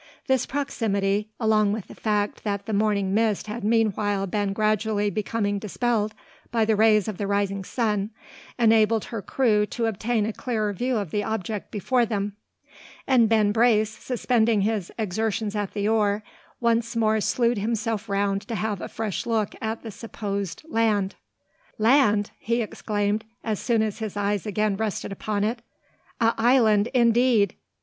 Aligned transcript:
This 0.25 0.47
proximity, 0.47 1.29
along 1.39 1.73
with 1.73 1.87
the 1.87 1.93
fact 1.93 2.43
that 2.43 2.65
the 2.65 2.73
morning 2.73 3.13
mist 3.13 3.45
had 3.45 3.63
meanwhile 3.63 4.25
been 4.25 4.51
gradually 4.51 5.11
becoming 5.11 5.59
dispelled 5.59 6.15
by 6.51 6.65
the 6.65 6.75
rays 6.75 7.07
of 7.07 7.19
the 7.19 7.27
rising 7.27 7.63
sun, 7.63 8.09
enabled 8.57 9.05
her 9.13 9.21
crew 9.21 9.67
to 9.67 9.85
obtain 9.85 10.25
a 10.25 10.33
clearer 10.33 10.73
view 10.73 10.97
of 10.97 11.11
the 11.11 11.23
object 11.23 11.69
before 11.69 12.03
them; 12.03 12.35
and 13.05 13.29
Ben 13.29 13.51
Brace, 13.51 13.91
suspending 13.91 14.61
his 14.61 14.91
exertions 14.97 15.55
at 15.55 15.73
the 15.73 15.87
oar, 15.87 16.23
once 16.59 16.95
more 16.95 17.21
slewed 17.21 17.59
himself 17.59 18.09
round 18.09 18.41
to 18.47 18.55
have 18.55 18.81
a 18.81 18.87
fresh 18.89 19.27
look 19.27 19.53
at 19.61 19.83
the 19.83 19.91
supposed 19.91 20.63
land. 20.67 21.13
"Land!" 21.77 22.31
he 22.39 22.63
exclaimed, 22.63 23.23
as 23.43 23.59
soon 23.59 23.83
as 23.83 23.99
his 23.99 24.17
eyes 24.17 24.47
again 24.47 24.77
rested 24.77 25.11
upon 25.11 25.43
it. 25.43 25.61
"A 26.19 26.33
island, 26.39 26.87
indeed! 26.91 27.53